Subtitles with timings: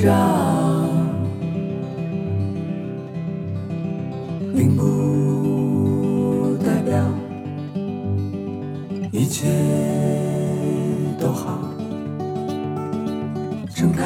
[0.00, 0.14] 家，
[4.54, 7.04] 并不代表
[9.10, 9.48] 一切
[11.18, 11.58] 都好。
[13.74, 14.04] 睁开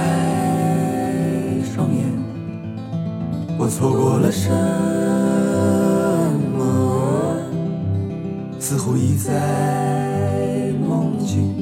[1.63, 2.05] 双眼，
[3.59, 4.51] 我错过了什
[6.57, 7.37] 么？
[8.59, 11.62] 似乎已在梦境。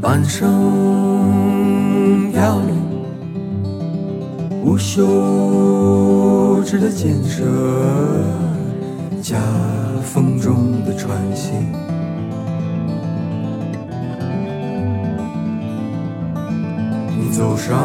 [0.00, 2.72] 半生飘零，
[4.64, 7.44] 无休止的建设，
[9.20, 9.40] 夹
[10.04, 11.50] 缝中的喘息。
[17.18, 17.76] 你走上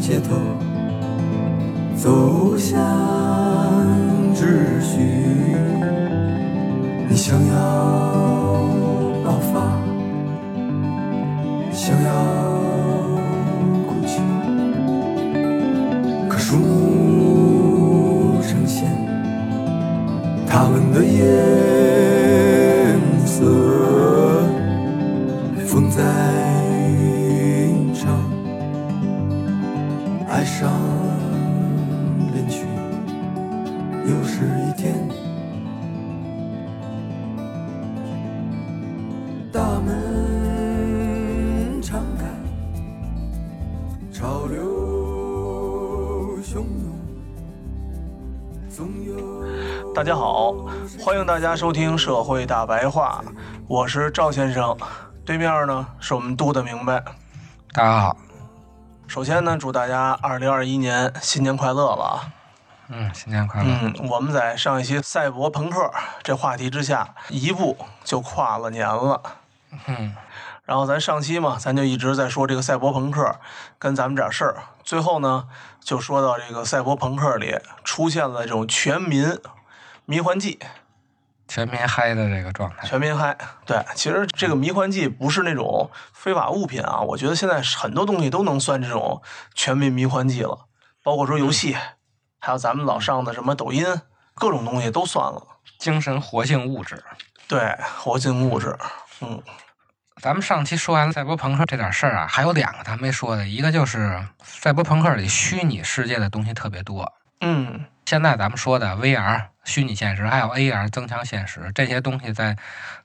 [0.00, 0.34] 街头，
[1.94, 2.80] 走向
[4.34, 4.96] 秩序。
[7.06, 7.52] 你想要
[9.22, 9.60] 爆发，
[11.86, 12.10] 想要
[13.86, 14.22] 哭泣，
[16.30, 18.88] 可树木呈现
[20.46, 21.26] 它们的颜
[23.26, 23.44] 色，
[25.66, 26.00] 风在
[26.88, 28.18] 吟唱，
[30.26, 30.72] 爱上
[32.32, 32.64] 恋去，
[34.06, 34.94] 又是一天。
[39.52, 39.93] 大门
[49.94, 50.52] 大家好，
[51.00, 53.22] 欢迎大家收听《社会大白话》，
[53.68, 54.76] 我是赵先生，
[55.24, 57.02] 对面呢是我们杜的明白。
[57.72, 58.16] 大家好，
[59.06, 62.32] 首先呢，祝大家二零二一年新年快乐了啊！
[62.88, 63.68] 嗯，新年快乐！
[63.82, 65.90] 嗯，我们在上一期赛博朋克
[66.22, 69.22] 这话题之下，一步就跨了年了。
[69.86, 70.14] 嗯，
[70.64, 73.36] 然后咱上期嘛，咱就一直在说这个赛博朋克
[73.78, 75.48] 跟咱们点事儿，最后呢，
[75.80, 79.38] 就说到这个赛博朋克里出现了这种全民
[80.04, 80.58] 迷幻剂，
[81.48, 83.36] 全民嗨的这个状态，全民嗨。
[83.64, 89.22] 对，其实这个迷幻剂不是那种非法物品啊，我觉得现在很多东西都能算这种
[89.54, 90.66] 全民迷幻剂了，
[91.02, 91.76] 包括说游戏，
[92.38, 93.86] 还有咱们老上的什么抖音，
[94.34, 95.42] 各种东西都算了。
[95.78, 97.02] 精神活性物质。
[97.48, 98.78] 对，活性物质，
[99.20, 99.42] 嗯。
[100.20, 107.12] 咱们上期说完了赛博朋克这点事儿啊，还有两个咱没说的，一个就是赛博朋克里虚拟世界的东西特别多。
[107.40, 112.54] 嗯，现在咱们说的 VR 虚拟现实，还有 AR 增强现实这些东西，在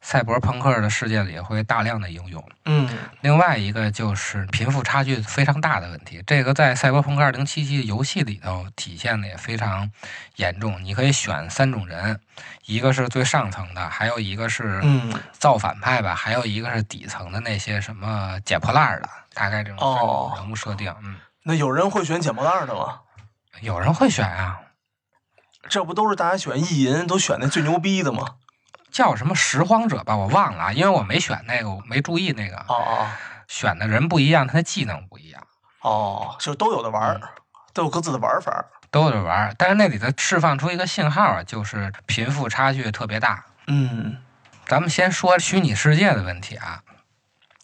[0.01, 2.43] 赛博朋克的世界里会大量的应用。
[2.65, 2.89] 嗯，
[3.21, 7.45] 另外一个就是贫富差距非常大的问题，这个在《赛博朋克2077》
[7.83, 9.89] 游戏里头体现的也非常
[10.35, 10.83] 严重。
[10.83, 12.19] 你可以选三种人，
[12.66, 20.93] 一个是最上层的，还有一个是嗯造反派吧，还有一个是底层的那些什么捡破烂儿的，大概这种人物设定。
[21.03, 22.99] 嗯，那有人会选捡破烂的吗？
[23.61, 24.59] 有人会选啊，
[25.69, 28.26] 这不都是大家选意淫都选那最牛逼的吗？
[28.91, 32.58] 叫什么拾荒者吧，我忘了啊，因为我没选那个，我没注意那个。
[32.58, 33.08] 哦哦
[33.47, 35.41] 选的人不一样，他的技能不一样，
[35.82, 37.22] 哦，就都有的玩儿，
[37.73, 38.66] 都有各自的玩法儿。
[38.91, 39.55] 都有着玩儿。
[39.58, 43.43] 但是那里头释放出一个信号啊，就是贫富差距特别大。
[43.66, 44.17] 嗯
[44.67, 46.84] 咱们先说虚拟世界的问题啊，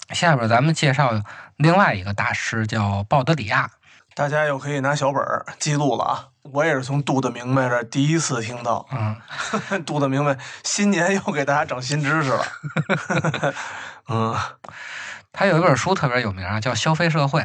[0.09, 1.11] 下边咱们介绍
[1.55, 3.69] 另外一个大师叫鲍德里亚。
[4.15, 6.27] 大家又可以拿小本儿记录了啊！
[6.43, 9.21] 我也是从杜的明白这第一次听到，嗯，
[9.85, 12.45] 杜的明白新年又给大家整新知识了。
[14.07, 14.33] 嗯
[15.33, 17.41] 他有一本书特别有名啊，叫《消费社会》。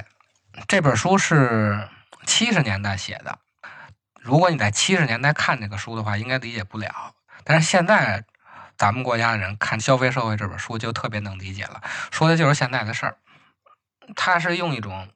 [0.69, 1.89] 这本书是
[2.25, 3.37] 七十年代写的。
[4.21, 7.15] 如果你在七十年代看这个书的话，应该理解不了。
[7.43, 8.23] 但是现在
[8.79, 11.83] 咱们国家的人看《消费社会》这本书就特别能理解了，
[12.13, 13.17] 说的就是现在的事儿。
[14.15, 15.09] 他是用一种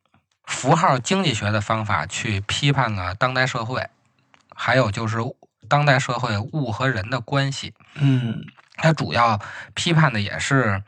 [0.44, 3.88] 符号经济学的方法去批判了当代社会，
[4.54, 5.18] 还有就是
[5.68, 7.74] 当代社会物和人的关系。
[7.94, 8.44] 嗯
[8.76, 9.40] 它主要
[9.74, 10.82] 批判的也是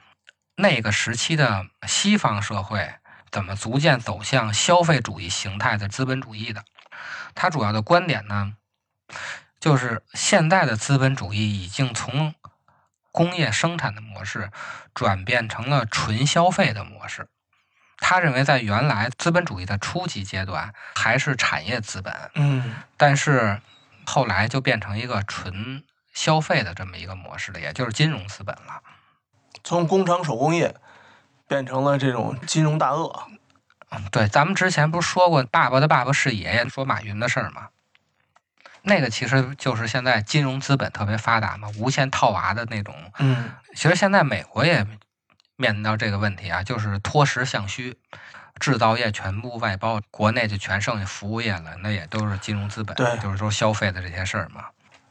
[0.57, 2.95] 那个时期的西方社会
[3.31, 6.65] 怎么逐渐走向消费主义形态的资本主义的。
[7.35, 8.55] 它主要的观点呢，
[9.61, 12.35] 就是现在的资本主义已经从
[13.13, 14.51] 工业生产的模式
[14.93, 17.29] 转变成了纯消费的模式。
[17.99, 23.61] 他认为，在原来资本主义的初级阶段还是产业资本，嗯但是
[24.05, 25.83] 后来就变成一个纯
[26.13, 28.83] 消费的这么一个模式了，也就是金融资本了。
[29.65, 30.75] 从工厂手工业
[31.49, 33.27] 变成了这种金融大鳄。
[34.11, 37.69] 对，咱们之前不是说过“爸爸的爸爸是爷爷”说马云的事儿吗？
[38.83, 42.95] 那个其实就是现在金融资本特别发达嘛，无限套娃的那种。
[43.19, 44.87] 嗯其实现在美国也
[45.57, 47.97] 面临到这个问题啊，就是脱实向虚，
[48.61, 54.67] 制造业全部外包，国内就全剩下服务业了，那也都是金融资本，对就是说消费的这些事儿嘛。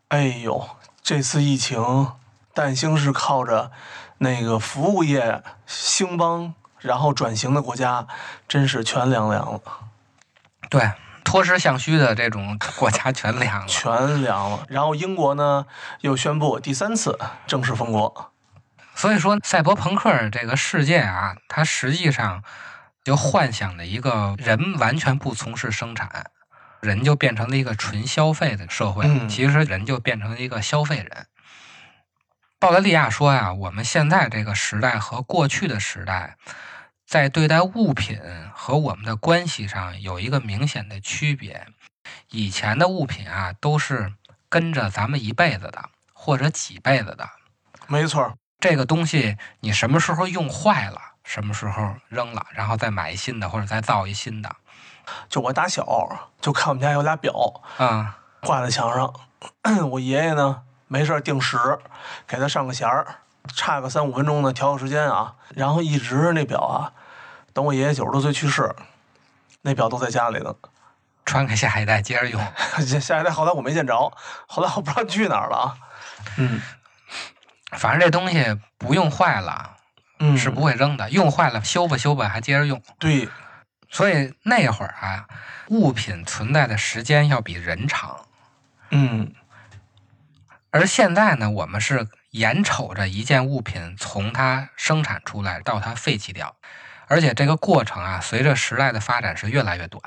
[0.09, 0.69] 哎呦，
[1.01, 2.11] 这次疫情，
[2.53, 3.71] 但兴是靠着
[4.19, 8.07] 那个服务业兴邦，然后转型的国家，
[8.47, 9.61] 真是全凉凉了，
[10.69, 10.91] 对，
[11.23, 13.67] 脱实向虚的这种国家全凉了。
[13.67, 14.63] 全凉了。
[14.69, 15.65] 然后英国呢，
[16.01, 18.31] 又宣布第三次正式封国。
[18.95, 22.43] 所以说，赛博朋克这个世界啊，它实际上
[23.03, 26.31] 就幻想的一个人完全不从事生产，
[26.81, 29.05] 人就变成了一个纯消费的社会。
[29.05, 31.27] 嗯其实人就变成了一个消费人。
[32.57, 36.37] 鲍德利亚说呀、我们现在这个时代和过去的时代，
[37.05, 38.19] 在对待物品
[38.53, 41.67] 和我们的关系上有一个明显的区别。
[42.29, 44.13] 以前的物品啊，都是
[44.47, 47.29] 跟着咱们一辈子的，或者几辈子的。
[47.87, 48.33] 没错儿，
[48.67, 54.55] 这个东西你什么时候用坏了，什么时候扔了，然后再买一新的，或者再造一新的。
[55.29, 55.85] 就我打小
[56.41, 59.13] 就看我们家有俩表啊、挂在墙上，
[59.91, 61.59] 我爷爷呢没事定时
[62.25, 63.17] 给他上个弦儿，
[63.55, 66.91] 差个三五分钟呢调个时间啊，然后一直那表啊，
[67.53, 68.75] 等我爷爷九十多岁去世，
[69.61, 70.55] 那表都在家里呢。
[71.23, 72.41] 传给下一代接着用。
[72.79, 74.11] 下 下一代后来我没见着，
[74.47, 75.77] 后来我不知道去哪儿了啊。
[76.37, 76.59] 嗯
[77.77, 79.77] 反正这东西不用坏了
[80.19, 82.81] 嗯，是不会扔的，用坏了修吧修吧还接着用。
[82.99, 83.27] 对，
[83.89, 85.27] 所以那会儿啊，
[85.67, 88.25] 物品存在的时间要比人长。
[88.91, 89.33] 嗯
[90.71, 96.55] 而现在呢，我们是眼瞅着一件物品从它生产出来到它废弃掉，
[97.07, 100.01] 而且这个过程啊，随着时代的发展是越来越短。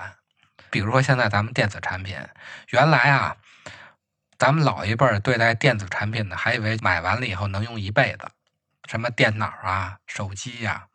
[0.71, 2.19] 比如说现在咱们电子产品，
[2.69, 3.37] 原来啊，
[4.39, 8.31] 咱们老一辈儿对待电子产品呢，还以为买完了以后能用一辈子，
[8.89, 10.87] 什么电脑啊、手机呀、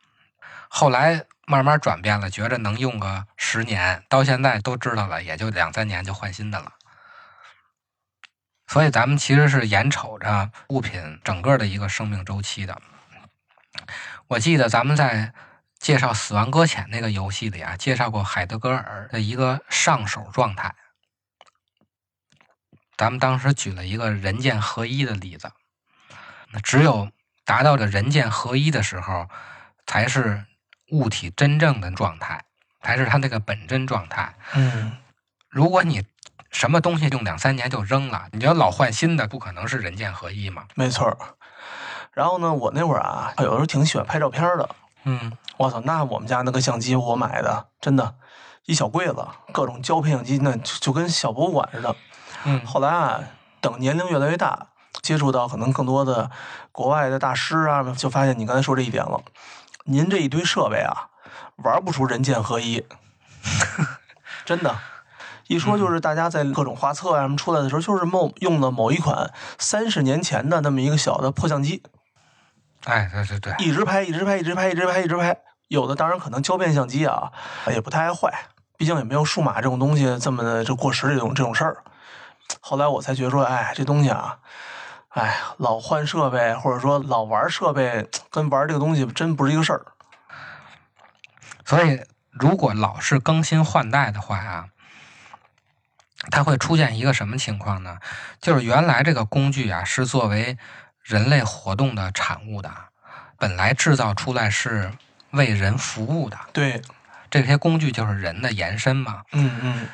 [0.68, 6.72] 后来慢慢转变了，觉着能用个十年，到现在都知道了，也就两三年就换新的了。
[8.66, 12.80] 所以咱们其实是眼瞅着物品整个的一个生命周期的。
[14.28, 15.34] 我记得咱们在
[15.78, 20.74] 介绍《死亡搁浅》那个游戏里啊，介绍过海德格尔的一个上手状态。
[22.96, 25.50] 咱们当时举了一个人剑合一的例子，
[26.52, 27.08] 那只有
[27.44, 29.28] 达到了人剑合一的时候，
[29.86, 30.44] 才是
[30.90, 32.44] 物体真正的状态，
[32.82, 34.34] 才是它那个本真状态。
[34.54, 34.96] 嗯
[35.48, 36.04] 如果你
[36.50, 40.64] 什么东西用两三年就扔了，你要老换新的，不可能是人剑合一嘛。
[40.74, 41.16] 没错。
[42.12, 44.68] 然后呢，我那会儿啊，有时候挺喜欢拍照片的。
[45.04, 48.16] 嗯，我操，那我们家那个相机我买的，真的，
[48.64, 51.94] 一小柜子，各种胶片相机，那就就跟小博物馆似的。
[52.44, 53.20] 嗯后来啊，
[53.60, 54.68] 等年龄越来越大，
[55.02, 56.30] 接触到可能更多的
[56.72, 59.20] 国外的大师啊，就发现你刚才说这一点了。
[59.84, 61.08] 您这一堆设备啊，
[61.56, 62.84] 玩不出人剑合一，
[64.44, 64.74] 真的。
[65.46, 71.82] 一说就是大家在各种画册啊什么出来的时候，就是某用的某一款三十年前的那么一个小的破相机，
[72.84, 75.36] 哎，对对对，一直拍，一直拍，一直拍，一直拍，一直拍。
[75.68, 77.30] 有的当然可能胶片相机啊，
[77.68, 78.32] 也不太爱坏，
[78.78, 81.84] 毕竟也没有数码这种东西这么的就过时这种这种事儿。
[82.60, 84.38] 后来我才觉得说，哎，这东西啊，
[85.10, 89.84] 哎，老换设备或者说老玩设备，跟玩这个东西真不是一个事儿。
[91.64, 94.66] 所以如果老是更新换代的话啊，
[96.30, 97.98] 它会出现一个什么情况呢？
[98.40, 100.58] 就是原来这个工具啊是作为
[101.02, 102.70] 人类活动的产物的，
[103.38, 104.92] 本来制造出来是
[105.30, 106.80] 为人服务的，对，
[107.30, 109.22] 这些工具就是人的延伸嘛。
[109.32, 109.88] 嗯嗯，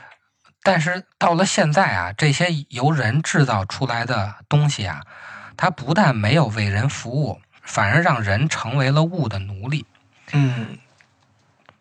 [0.62, 5.00] 但是到了现在啊，这些由人制造出来的东西啊，
[5.56, 9.86] 它不但没有为人服务，反而让人成为了物的奴隶，
[10.32, 10.78] 嗯，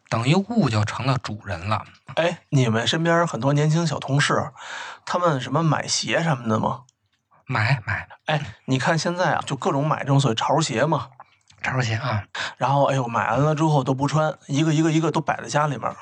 [0.08, 1.84] 等于物就成了主人了。
[2.16, 4.52] 哎，你们身边很多年轻小同事，
[5.06, 6.84] 他们什么买鞋什么的吗？
[7.46, 11.10] 买买哎，你看现在啊，就各种买这种所谓潮鞋嘛，
[11.62, 12.24] 潮鞋啊，
[12.58, 15.98] 然后哎呦买完了之后都不穿，一个一个一个都摆在家里面儿。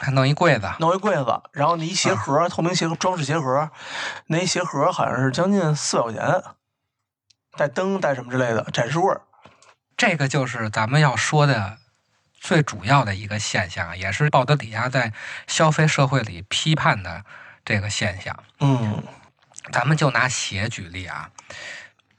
[0.00, 0.70] 还弄一柜子。
[0.80, 3.70] 弄一柜子，然后那一鞋盒，透明鞋盒装饰鞋盒，
[4.26, 6.42] 那一鞋盒好像是将近四百块钱，
[7.56, 9.14] 带灯带什么之类的，展示柜。
[9.96, 11.76] 这个就是咱们要说的
[12.34, 15.12] 最主要的一个现象，也是鲍德里亚在
[15.46, 17.24] 消费社会里批判的
[17.64, 18.42] 这个现象。
[18.60, 19.02] 嗯
[19.70, 21.30] 咱们就拿鞋举例啊，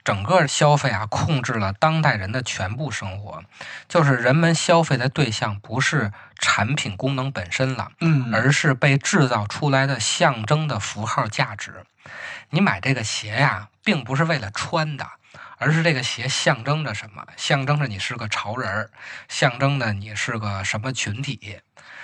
[0.03, 3.43] 整个消费啊控制了当代人的全部生活，
[3.89, 11.85] 就是人们消费的对象不是产品功能本身了，嗯，而是被制造出来的象征的符号价值。
[12.49, 15.07] 你买这个鞋呀，并不是为了穿的，
[15.57, 17.23] 而是这个鞋象征着什么？
[17.37, 18.89] 象征着你是个潮人儿，
[19.29, 21.61] 象征着你是个什么群体。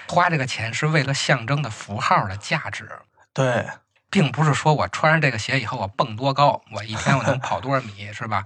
[0.08, 2.90] 花这个钱是为了象征的符号的价值。
[3.34, 3.68] 对，
[4.10, 8.46] 并不是说我穿上这个鞋以后我蹦多高，我一天我能跑多少米，是吧？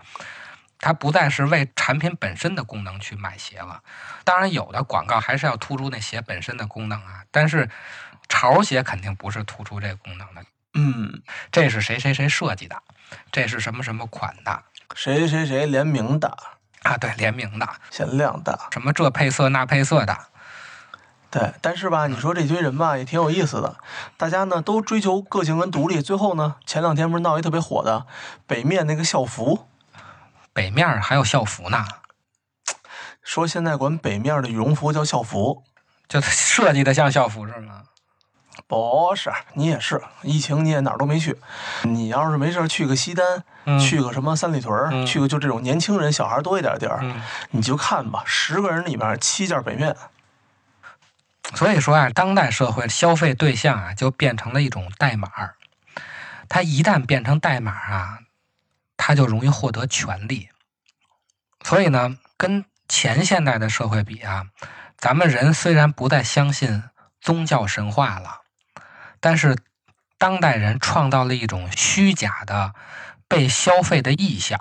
[0.82, 3.82] 它不再是为产品本身的功能去买鞋了。
[4.26, 7.70] 当然，有的广告还是要突出那鞋本身的功能啊，但是
[8.28, 10.44] 潮鞋肯定不是突出这个功能的。
[10.74, 11.22] 嗯，
[11.52, 12.82] 这是谁谁谁设计的，
[13.32, 14.64] 这是什么什么款的
[14.96, 16.36] 谁谁谁联名的，
[16.84, 16.98] 啊？
[16.98, 18.58] 对，联名的，限量的。
[18.72, 20.18] 什么这配色那配色的，
[21.30, 23.78] 对，但是吧，你说这堆人吧，也挺有意思的。
[24.16, 28.06] 大家呢都追求个性跟独立，最后呢，前两天不是闹一特别火的
[28.48, 29.68] 北面那个校服，
[30.54, 31.86] 北面儿还有校服呢，
[33.24, 35.64] 说现在管北面的羽绒服叫校服。
[36.08, 37.84] 就设计的像校服是吗？
[38.68, 41.38] 不是，你也是，疫情你也哪儿都没去。
[41.84, 47.22] 你要是没事儿去个西单，嗯去个什么三里屯去个就这种年轻人、小孩多一点的地儿，嗯。
[47.52, 49.96] 你就看吧，十个人里面七件北面。
[51.56, 55.30] 所以说啊，当代社会消费对象啊，就变成了一种代码。
[56.50, 58.20] 它一旦变成代码啊，
[59.02, 60.50] 他就容易获得权利。
[61.64, 64.46] 所以呢，跟前现代的社会比啊，
[64.96, 66.84] 咱们人虽然不再相信
[67.20, 68.42] 宗教神话了，
[69.20, 69.58] 但是
[70.20, 72.76] 当代人创造了一种虚假的
[73.28, 74.60] 被消费的意象。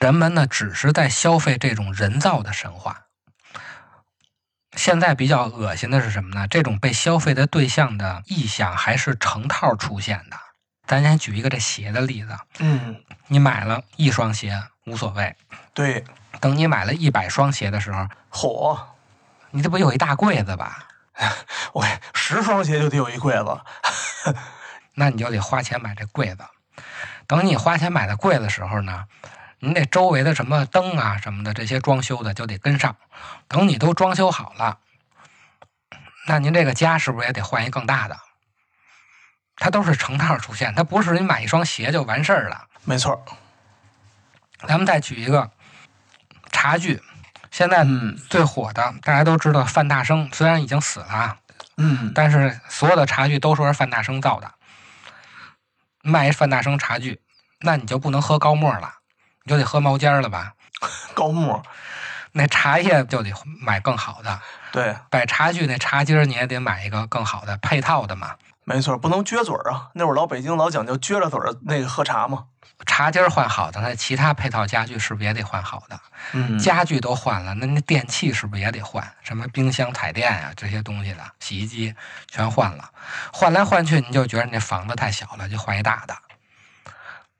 [0.00, 3.04] 人们呢，只是在消费这种人造的神话。
[4.76, 6.46] 现在比较恶心的是什么呢？
[6.46, 10.36] 这种被消费的对象的意象还是成套出现的。
[10.86, 15.34] 咱先举一个这鞋的例子，嗯，你买了一双鞋无所谓，
[15.74, 16.04] 对，
[16.40, 18.78] 等你买了一百双鞋的时候，嚯，
[19.50, 20.86] 你这不有一大柜子吧？
[21.72, 23.60] 我十双鞋就得有一柜子。
[24.94, 26.44] 那你就得花钱买这柜子。
[27.26, 29.06] 等你花钱买的柜子的时候呢，
[29.58, 32.96] 你得周围的什么灯啊什么的这些装修的就得跟上。
[33.48, 34.78] 等你都装修好了，
[36.28, 38.18] 那您这个家是不是也得换一更大的？
[39.56, 42.66] 它都是成套出现，它不是你买一双鞋就完事儿了。
[42.84, 43.18] 没错儿，
[44.68, 45.50] 咱们再举一个
[46.52, 47.02] 茶具，
[47.50, 51.36] 现在嗯最火的大家都知道范大生，虽然已经死了啊，
[51.76, 54.52] 嗯，但是所有的茶具都说是范大生造的。
[56.02, 57.20] 卖一范大生茶具，
[57.60, 58.94] 那你就不能喝高沫了，
[59.42, 60.54] 你就得喝毛尖儿了吧？
[61.14, 61.60] 高沫，
[62.32, 68.36] 那茶叶就得买更好的，对，摆茶具那茶几儿你也得买一个更好的配套的嘛。
[68.68, 69.90] 没错，不能撅嘴儿啊。
[69.94, 72.46] 那会儿老北京老讲究撅着嘴儿那个喝茶嘛。
[72.84, 75.98] 茶几儿换好的，那其他配套家具是不是也得换好的？
[76.32, 79.08] 嗯家具都换了，那那电器是不是也得换？
[79.22, 81.94] 什么冰箱、彩电啊这些东西的，洗衣机
[82.28, 82.90] 全换了。
[83.32, 86.16] 换来换去，你就觉得你这房子太小了，就换一大的。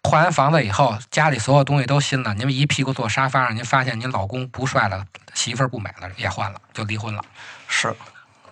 [0.05, 5.05] 换完房子以后，家里所有东西都新了，您一屁股坐沙发上，您发现您老公不帅了，
[5.35, 7.23] 媳妇儿不美了，也换了，就离婚了。
[7.67, 7.89] 是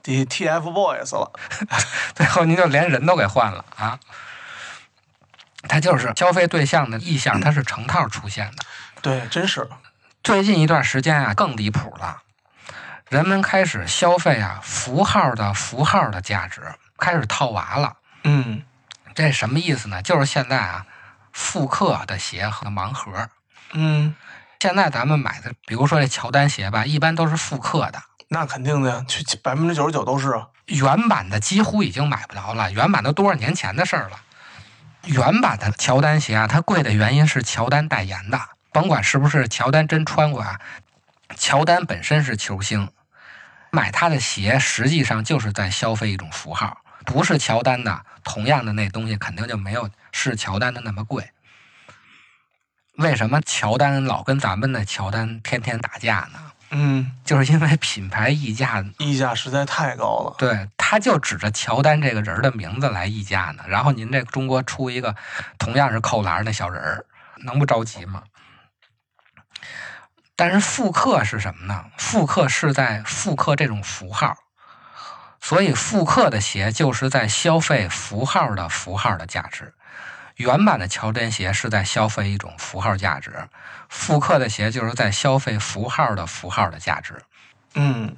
[0.04, 1.32] ，T TFBOYS 了。
[2.14, 3.99] 最后您就连人都给换了啊！
[5.66, 8.64] 它就是消费对象的意向，它是成套出现的。
[9.02, 9.68] 对，真是。
[10.23, 12.23] 最近一段时间啊，更离谱了，
[13.08, 16.62] 人们开始消费啊符号的符号的价值，
[16.99, 17.96] 开始套娃了。
[18.23, 18.62] 嗯
[19.14, 20.02] 这什么意思呢？
[20.02, 20.87] 就是现在啊，
[21.32, 23.28] 复刻的鞋和盲盒。
[23.73, 24.14] 嗯，
[24.61, 28.02] 现在咱们买的，比如说这乔丹鞋吧，一般都是复刻的，
[28.35, 30.49] 那肯定的呀，去百分之九十九都是啊。
[30.67, 32.73] 原版的几乎已经买不着了。
[32.73, 34.21] 原版都多少年前的事儿了。
[35.05, 38.41] 原版的乔丹鞋啊，它贵的原因是乔丹代言的，
[38.73, 40.59] 甭管是不是乔丹真穿过啊，
[41.37, 42.91] 乔丹本身是球星，
[43.71, 51.31] 买他的鞋实际上就是在消费一种符号，不是乔丹的，同样的那东西肯定就没有是乔丹的那么贵。
[52.97, 56.38] 为什么乔丹老跟咱们的乔丹天天打架呢？
[56.76, 60.35] 嗯，就是因为品牌溢价溢价实在太高了。
[60.37, 63.62] 对，他就指着乔丹这个人的名字来溢价呢。
[63.69, 65.14] 然后您这中国出一个
[65.57, 67.07] 同样是扣篮儿的小人儿，
[67.45, 68.25] 能不着急吗？
[70.35, 71.85] 但是复刻是什么呢？
[71.97, 74.37] 复刻是在复刻这种符号，
[75.40, 79.74] 所以复刻的鞋就是在消费符号的符号的价值。
[80.37, 83.49] 原版的乔丹鞋是在消费一种符号价值，
[83.88, 87.23] 复刻的鞋就是在消费符号的符号的价值。
[87.75, 88.16] 嗯，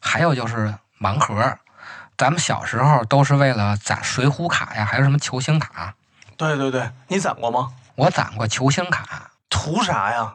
[0.00, 1.58] 还有就是盲盒，
[2.16, 5.94] 咱们小时候都是为了攒水浒卡呀，还有什么球星卡。
[6.36, 7.72] 对对对，你攒过吗？
[7.94, 10.34] 我攒过球星卡，图啥呀？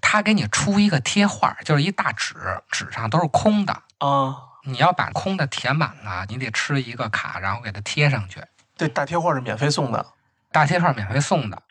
[0.00, 2.34] 他给你出一个贴画，就是一大纸，
[2.70, 3.82] 纸上都是空的。
[3.98, 8.42] 啊，你要把空的填满了，你得吃一个卡，然后给它贴上去。
[8.76, 10.06] 这大贴画是免费送的。
[10.52, 11.62] 大贴画免费送的，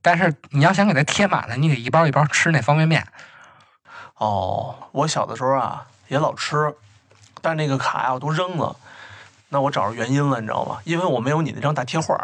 [0.00, 3.06] 但是你要想给它贴满了，你得一包一包吃那方便面。
[4.16, 6.74] 哦，我小的时候啊也老吃，
[7.40, 8.76] 但那个卡呀我都扔了。
[9.48, 10.78] 那我找着原因了，你知道吗？
[10.84, 12.16] 因为我没有你那张大贴画。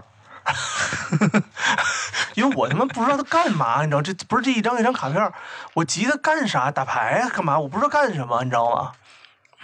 [2.34, 5.32] 因为我他妈不知道他干嘛，你知道这不是这一张一张卡片，
[5.74, 6.70] 我急他干啥？
[6.70, 7.58] 打牌啊干嘛？
[7.58, 8.92] 我不知道干什么，你知道吗？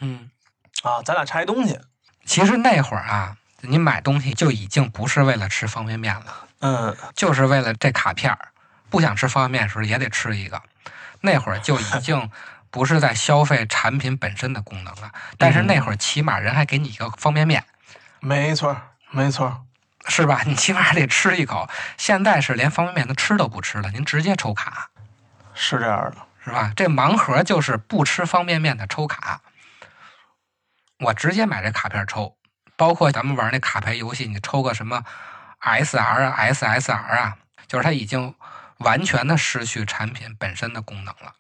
[0.00, 0.28] 嗯，
[0.82, 1.78] 啊，咱俩差一东西。
[2.24, 8.48] 其实那会儿啊，你买东西就已经不是为了吃方便面了，嗯，就是为了这卡片儿。
[8.90, 10.62] 不想吃方便面的时候也得吃一个。
[11.22, 12.30] 那会儿就已 经
[12.70, 17.64] 不是在消费产品本身的功能了，但是那会儿起码人还给你一个方便面，
[18.20, 18.76] 没错，
[19.10, 19.64] 没错。
[20.08, 20.42] 是吧？
[20.44, 21.68] 你起码还得吃一口。
[21.96, 24.90] 现在是连方便面都吃都不吃了，您直接抽卡，
[25.54, 26.16] 是这样的。
[26.44, 26.72] 是吧？
[26.74, 29.40] 这盲盒就是不吃方便面的抽卡，
[30.98, 32.36] 我直接买这卡片抽。
[32.76, 35.04] 包括咱们玩那卡牌游戏，你抽个什么
[35.58, 38.34] S R S S R 啊，就是它已经
[38.78, 41.34] 完全的失去产品本身的功能了。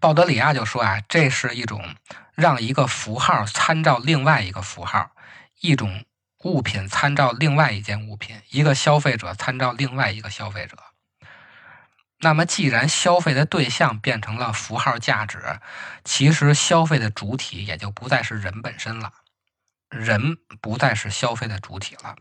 [0.00, 1.94] 鲍德里亚就说啊，这是一种
[2.34, 5.10] 让一个符号参照另外一个符号，
[5.60, 6.04] 一种
[6.44, 10.76] 物品参照另外一件物品，一个消费者参照另外一个消费者。
[12.20, 15.60] 那么，既然消费的对象变成了符号价值，
[16.02, 19.12] 其实消费的主体也就不再是人本身了，
[19.90, 22.16] 人不再是消费的主体了。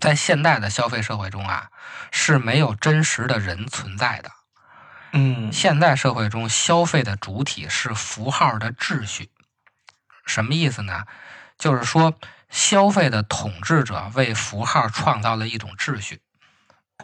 [0.00, 1.70] 在现代的消费社会中啊，
[2.12, 4.30] 是没有真实的人存在的。
[5.12, 9.30] 嗯现代社会中，消费的主体是符号的秩序。
[10.24, 11.06] 什么意思呢？
[11.58, 12.14] 就是说，
[12.50, 16.20] 消费的统治者为符号创造了一种秩序。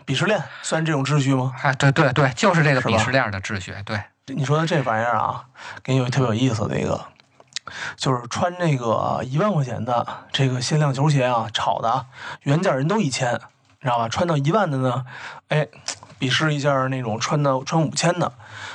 [0.05, 1.53] 鄙视链算这种秩序吗？
[1.63, 3.75] 啊，对对对，就是这个鄙视链的秩序。
[3.85, 5.45] 对，你说的这玩意儿啊，
[5.83, 7.01] 给你有特别有意思的一个，
[7.97, 12.07] 就是穿这个一万块钱的这个限量球鞋啊，炒的啊
[12.43, 13.39] 原价人都一千，你
[13.83, 14.09] 知道吧？
[14.09, 15.05] 穿到一万的呢，
[15.49, 15.67] 哎，
[16.19, 18.33] 鄙视一下那种穿的穿五千的，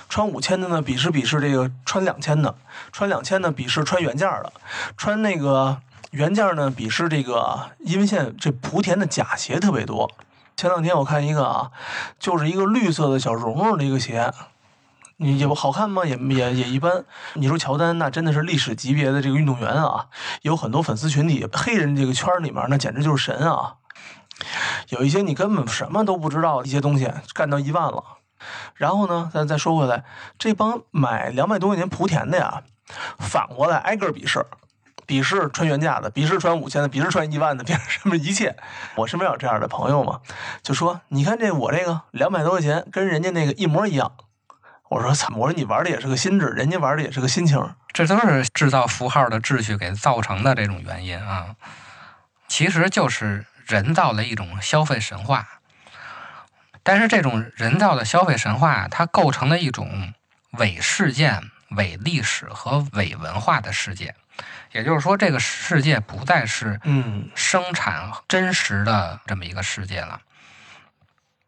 [0.09, 2.55] 穿五千的呢，鄙视鄙视这个穿两千的，
[2.91, 4.53] 穿两千的鄙视穿原价的，
[4.95, 5.77] 穿那个
[6.11, 10.11] 原价呢，鄙视这个，因为现在这莆田的假鞋特别多。
[10.61, 11.71] 前两天我看一个啊，
[12.19, 14.31] 就是一个绿色的小绒绒的一个鞋，
[15.17, 16.05] 你也不好看吗？
[16.05, 17.03] 也也也一般。
[17.33, 20.05] 你说乔丹那真的是历史级别的这个运动员啊，
[20.43, 23.77] 有很多粉丝群体，黑人这个圈里面那简直就是神啊。
[24.89, 28.03] 有一些你根本什么都不知道一些东西干到一万了，
[28.75, 30.03] 然后呢，咱再说回来，
[30.37, 32.61] 这帮买两百多块钱莆田的呀，
[33.17, 34.45] 反过来挨个儿鄙视。
[35.11, 38.55] 鄙视穿原价的，鄙视穿五千的，鄙视穿一万的，鄙视什么一切。
[38.95, 40.21] 我身边有这样的朋友嘛，
[40.63, 44.13] 就说你看这我这个两百多块钱，跟人家那个一模一样。
[44.87, 47.75] 我说操，我说你玩的也是个心智，人家玩的也是个心情。
[47.91, 51.57] 这都是制造符号的秩序给造成的这种原因啊，
[52.47, 55.45] 其实就是人造的一种消费神话。
[56.83, 60.13] 但是这种人造的消费神话，它构成了一种
[60.51, 64.15] 伪事件、伪历史和伪文化的世界。
[64.71, 70.21] 也就是说，这个世界不再是嗯生产真实的这么一个世界了，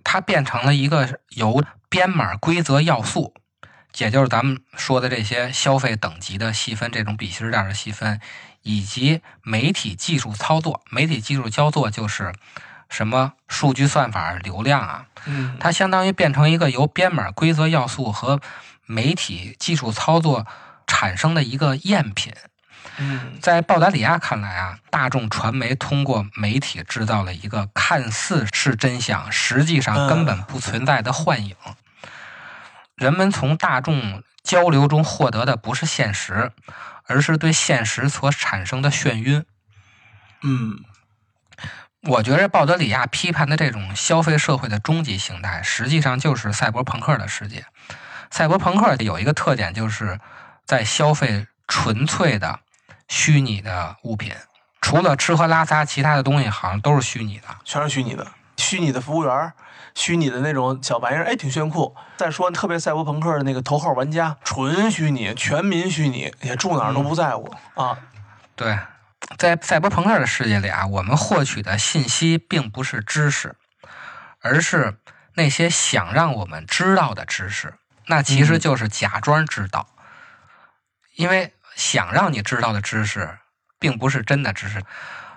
[0.03, 3.33] 它变成了一个由编码规则要素，
[3.97, 8.19] 也就是咱们说的这些消费等级的细分，这种比心链的细分，
[8.61, 10.81] 以及媒体技术操作。
[10.89, 12.33] 媒体技术操作就是
[12.89, 18.41] 什么数据算法、流量啊，嗯它相当于变成一个由编码规则要素和
[18.85, 20.45] 媒体技术操作
[20.85, 22.33] 产生的一个赝品。
[22.97, 31.55] 嗯在鲍达里亚看来啊，大众传媒通过媒体制造了一个看似是真相，实际上根本不存在的幻影。
[32.95, 36.51] 人们从大众交流中获得的不是现实，
[37.07, 39.45] 而是对现实所产生的眩晕。
[40.43, 40.83] 嗯
[42.01, 47.65] 我觉着鲍德里亚批判的这种消费社会的终极形态，实际上就是赛博朋克的世界。
[48.29, 50.19] 赛博朋克有一个特点，就是
[50.65, 52.59] 在消费纯粹的
[53.07, 54.33] 虚拟的物品，
[54.81, 57.47] 除了吃喝拉撒，其他的东西好像都是虚拟的。
[57.63, 59.53] 全是虚拟的，虚拟的服务员，
[59.95, 61.95] 虚拟的那种小玩意儿，哎，挺炫酷。
[62.17, 67.97] 再说特别赛博朋克的那个头号玩家，纯虚拟，全民虚拟，也住哪儿都不在乎、啊。
[68.55, 68.79] 对，
[69.37, 73.55] 在赛博朋克的世界里啊，我们获取的信息并不是知识，
[74.41, 74.97] 而是
[75.35, 77.73] 那些想让我们知道的知识。
[78.07, 79.87] 那其实就是假装知道，
[81.15, 83.37] 因为想让你知道的知识，
[83.79, 84.83] 并不是真的知识。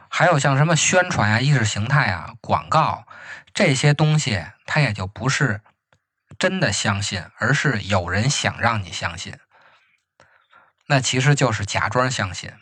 [0.09, 3.07] 还有像什么宣传啊、意识形态啊、广告
[3.53, 5.61] 这些东西，它也就不是
[6.39, 9.39] 真的相信，而是有人想让你相信。
[10.87, 12.53] 那其实就是假装相信。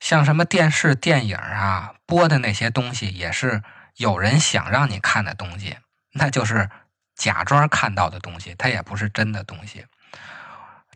[0.00, 3.62] 像什么电视、电影啊播的那些东西，也是
[3.96, 5.78] 有人想让你看的东西，
[6.12, 6.68] 那就是
[7.14, 9.86] 假装看到的东西，它也不是真的东西。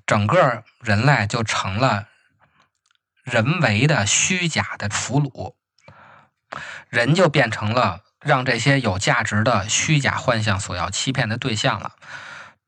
[0.09, 2.09] 整个人类就成了
[3.25, 5.55] 人为的虚假的俘虏，
[6.88, 11.92] 人就变成了让这些有价值的虚假幻象所要欺骗的对象了。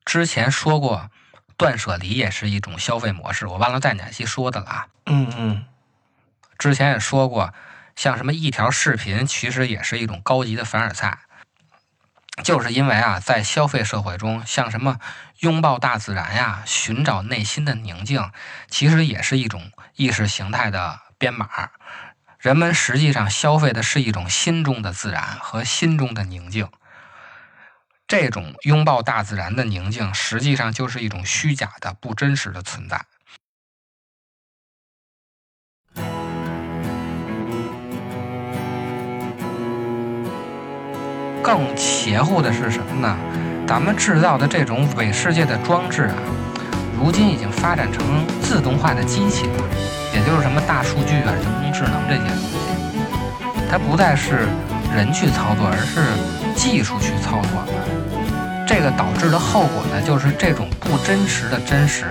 [0.05, 1.09] 之前说过，
[1.57, 4.87] 断舍离也是一种消费模式，我忘了在哪期说的了啊。
[5.07, 5.65] 嗯嗯。
[6.59, 7.55] 之前也说过，
[7.95, 11.17] 像什么一条视频，其实也是一种高级的凡尔赛，
[12.43, 14.99] 就是因为啊，在消费社会中，像什么
[15.39, 18.31] 拥抱大自然呀，寻找内心的宁静，
[18.69, 21.47] 其实也是一种意识形态的编码。
[22.39, 26.67] 人们实际上消费的是一种心中的自然和心中的宁静。
[28.07, 33.05] 这种拥抱大自然的宁静，实际上就是一种虚假的、不真实的存在。
[41.41, 43.17] 更邪乎的是什么呢？
[43.67, 46.15] 咱们制造的这种伪世界的装置啊，
[46.99, 48.03] 如今已经发展成
[48.41, 49.63] 自动化的机器了，
[50.13, 54.47] 也就是什么大数据啊、人工智能这些东西，它不再是
[54.93, 56.01] 人去操作，而是
[56.53, 57.63] 技术去操作。
[58.67, 62.05] 这个导致的后果呢，就是这种不真实的真实，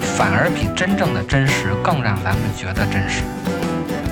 [0.00, 3.22] 反而比真正的真实更让咱们觉得真实。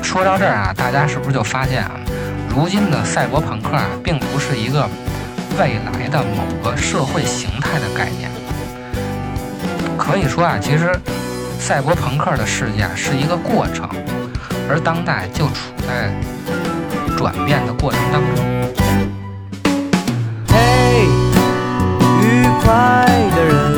[0.01, 1.91] 说到这儿啊，大家是不是就发现啊？
[2.49, 4.89] 如今的赛博朋啊并不是一个
[5.59, 8.31] 未来的某个社会形态的概念。
[9.97, 10.99] 可以说啊其实
[11.59, 13.89] 赛博朋克的世界是一个过程
[14.69, 16.13] 而当代就处在
[17.17, 18.45] 转变的过程当中。
[20.49, 21.07] 嘿
[22.23, 23.78] 愉快的人。